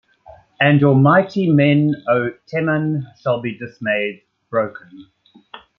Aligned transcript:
And 0.59 0.81
your 0.81 0.95
mighty 0.95 1.47
men, 1.47 1.93
O 2.09 2.31
Teman, 2.47 3.03
shall 3.21 3.39
be 3.39 3.55
dismayed- 3.55 4.23
broken. 4.49 5.05